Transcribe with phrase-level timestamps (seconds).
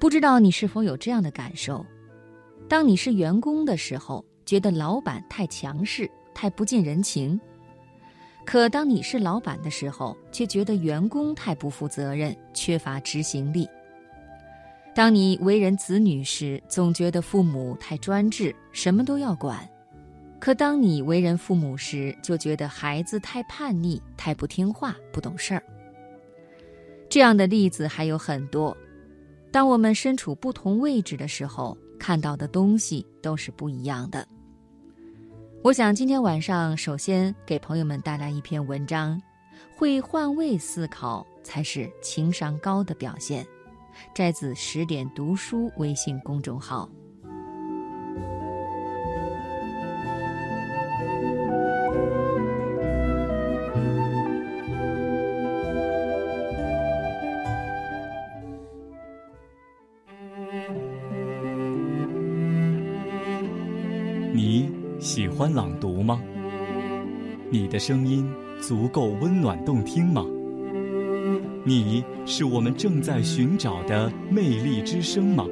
[0.00, 1.84] 不知道你是否有这样的感受？
[2.66, 7.38] 当你是员工的时候，觉得老板太强势、太不近人情；
[8.46, 13.68] 可当你是老板的时候，却觉得员工太不负责任、缺乏执行力。
[14.94, 19.58] 当你为人子女时，总觉得父母太专制，什么都要管；
[20.40, 25.62] 可当你为人父母时，就觉得孩子太叛逆、太不听话、不懂事儿。
[27.10, 28.74] 这样的例子还有很多。
[29.52, 34.26] 当我们身处不同位置的时候，看到的东西都是不一样的。
[35.62, 39.20] 我想今天晚上首先给朋友们带来一篇文章：
[39.76, 43.46] 会换位思考才是情商高的表现。
[44.14, 46.88] 摘自十点读书微信公众号。
[64.32, 66.22] 你喜欢朗读吗？
[67.50, 70.24] 你的声音足够温暖动听吗？
[71.64, 75.44] 你是我们正在寻找的魅力之声吗？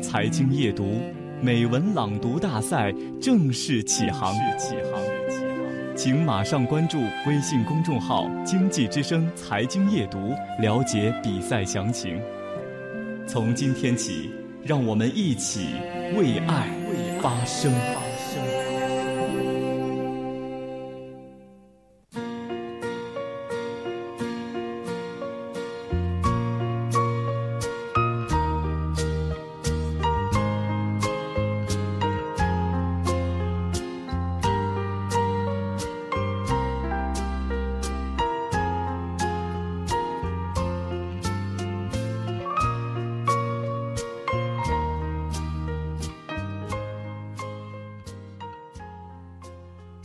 [0.00, 1.00] 财经夜读
[1.42, 4.32] 美文朗读大赛正式起航，
[5.96, 10.18] 请马上关注微信公众号“经济之声财经夜读”，
[10.62, 12.16] 了解比赛详情。
[13.26, 14.30] 从今天起，
[14.64, 15.74] 让我们一起
[16.16, 16.68] 为爱
[17.20, 17.99] 发声。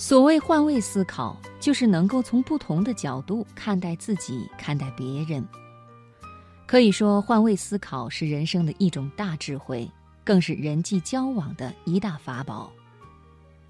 [0.07, 5.43] 所谓换位思考，就是能够从不同的角度看待自己、看待别人。
[6.67, 9.89] 可以说，换位思考是人生的一种大智慧，
[10.23, 12.71] 更是人际交往的一大法宝。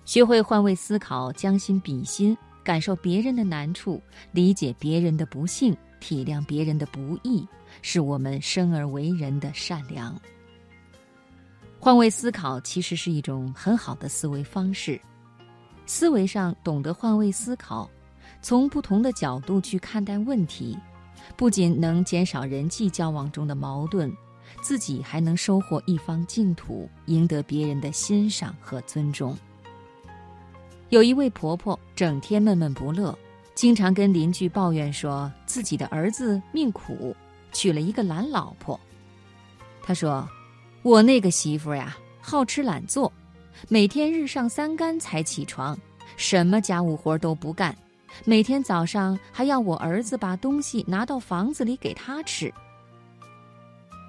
[0.03, 4.03] 学会换位思考，将心比心，感受别人的难处，
[4.34, 7.47] 理解别人的不幸，体谅别人的不易，
[7.81, 10.13] 是我们生而为人的善良。
[11.79, 15.00] 换位思考其实是一种很好的思维方式。
[15.85, 17.90] 思维上懂得换位思考，
[18.41, 20.78] 从不同的角度去看待问题，
[21.35, 24.12] 不仅能减少人际交往中的矛盾，
[24.62, 29.38] 自己还能收获一方净土，赢得别人的欣赏和尊重。
[30.90, 33.17] 有一位婆婆整天闷闷不乐，
[33.53, 37.16] 经常跟邻居抱怨说自己的儿子命苦，
[37.52, 38.79] 娶了一个懒老婆。
[39.84, 40.28] 她说
[40.84, 43.12] ：“我那个媳妇呀，好吃懒做。”
[43.67, 45.77] 每天日上三竿才起床，
[46.17, 47.75] 什么家务活都不干，
[48.23, 52.53] 每天早上还要我儿子把东西拿到房子里给他吃。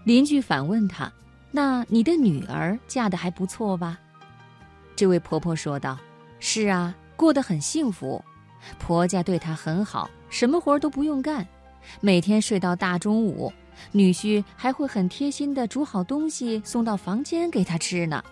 [0.04, 1.12] 邻居反问他
[1.50, 3.98] ：“那你的女儿嫁得还不错吧？”
[4.94, 5.98] 这位婆婆说道
[6.38, 8.22] ：“是啊，过得很幸福，
[8.78, 11.46] 婆家对她很好，什么活都不用干，
[12.00, 13.52] 每天睡到大中午，
[13.90, 18.22] 女婿还会很贴心的煮好东西送到房间给她吃呢。”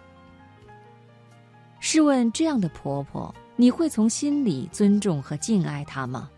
[1.87, 6.31] 试问这样的婆婆，你会从心里尊重和敬爱她吗？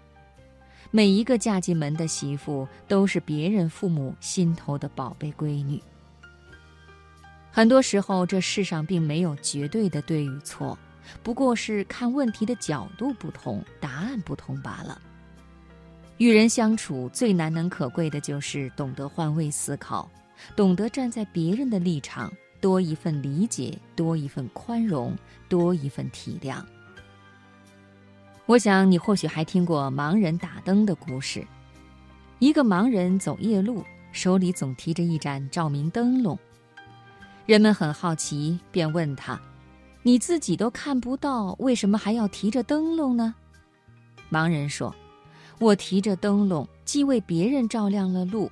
[0.90, 5.80] 每一个嫁进门的媳妇都是别人父母心头的宝贝闺女。
[7.52, 10.76] 很多时候，这世上并没有绝对的对与错，
[11.22, 15.00] 不过是看问题的角度不同，答案不同罢了。
[16.16, 20.10] 与人相处最难能可贵的就是懂得换位思考，
[20.56, 22.32] 懂得站在别人的立场。
[22.60, 25.16] 多一份理解，多一份宽容，
[25.48, 26.62] 多一份体谅。
[28.46, 31.44] 我想你或许还听过盲人打灯的故事。
[32.38, 36.38] 一个盲人走夜路，手里总提着一盏照明灯笼。
[37.44, 39.40] 人们很好奇，便问他
[40.02, 43.34] ：“你自己都看不到，为什么还要提着灯笼呢？”
[44.30, 44.94] 盲人说
[45.58, 48.50] ：“我提着灯笼，既为别人照亮了路。”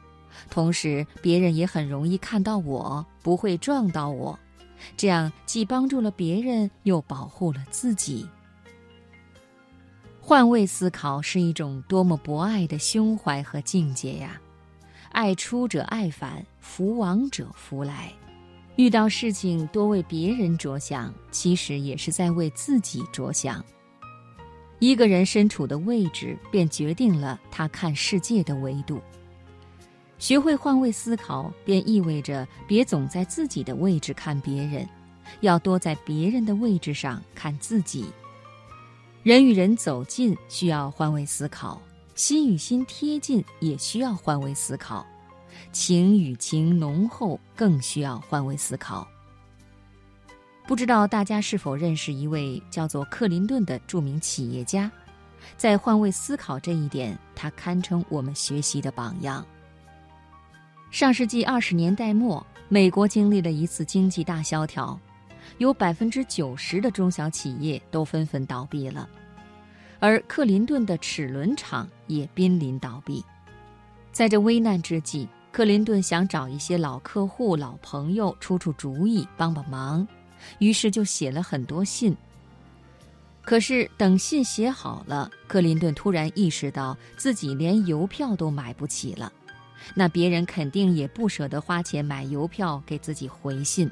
[0.51, 4.39] 同时，别人也很容易看到我，不会撞到我，
[4.99, 8.29] 这样既帮助了别人，又保护了自己。
[10.21, 14.41] 换位思考是一种多么博爱的胸怀和境界呀！
[15.11, 18.13] 爱出者爱返，福往者福来。
[18.77, 23.65] 遇到事情多为别人着想，其实也是在为自己着想。
[24.81, 29.01] 一个人身处的位置，便决定了他看世界的维度。
[30.19, 34.89] 学会换位思考，便意味着别总在自己的位置看别人，
[35.41, 38.07] 要多在别人的位置上看自己。
[39.23, 41.81] 人与人走近需要换位思考，
[42.15, 45.05] 心与心贴近也需要换位思考，
[45.73, 49.07] 情与情浓厚更需要换位思考。
[50.67, 54.91] 不知道大家是否认识一位叫做克林顿的著名企业家，
[55.57, 59.45] 在换位思考这一点，他堪称我们学习的榜样。
[60.95, 64.97] 上世纪二十年代末，美国经历了一次经济大萧条，
[65.59, 69.09] 有百分之九十的中小企业都纷纷倒闭了，
[69.99, 73.25] 而克林顿的齿轮厂也濒临倒闭。
[74.13, 80.07] 在这危难之际，克林顿想找一些老客户、老朋友出出主意，帮帮忙。
[80.61, 82.17] 于是就写了很多信。
[83.43, 89.33] 可是等信写好了，克林顿突然意识到自己连邮票都买不起了，
[89.93, 93.91] 那别人肯定也不舍得花钱买邮票给自己回信。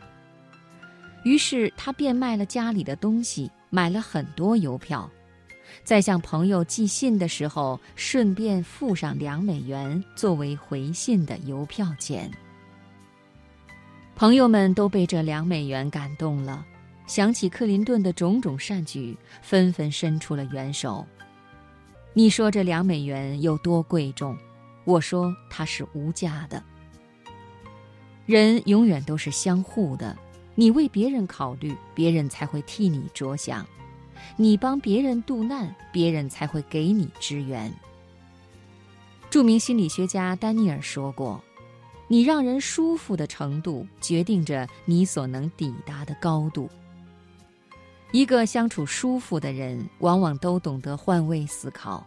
[1.25, 5.09] 于是他变卖了家里的东西，买了很多邮票，
[5.85, 12.31] 在向朋友寄信的时候，顺便付上两美元作为回信的邮票钱。
[14.15, 16.65] 朋友们都被这两美元感动了，
[17.07, 21.07] 想起克林顿的种种善举，纷纷伸出了援手。
[22.15, 24.37] 你说这两美元有多贵重？
[24.85, 26.63] 我说它是无价的。
[28.27, 30.17] 人永远都是相互的，
[30.55, 33.65] 你为别人考虑，别人才会替你着想；
[34.37, 37.73] 你帮别人渡难，别人才会给你支援。
[39.31, 41.43] 著名心理学家丹尼尔说过。
[42.09, 46.69] 你让人舒服的程度，决定着你所能抵达的高度。
[48.11, 52.07] 一个相处舒服的人，往往都懂得换位思考，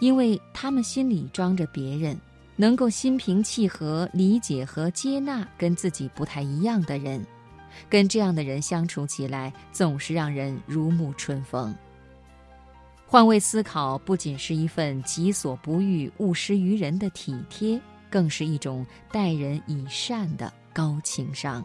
[0.00, 2.18] 因为他们心里装着别人，
[2.56, 7.24] 能够心平气和理解和接纳跟自己不太一样的人。
[7.88, 11.74] 跟这样的人相处起来，总是让人如沐春风。
[13.06, 17.80] 换位思考不仅是一份己所不欲，勿施于人的体贴。
[18.08, 21.62] 更是一种待人以善的高情商。